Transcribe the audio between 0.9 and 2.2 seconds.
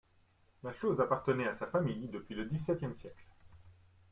appartenait à sa famille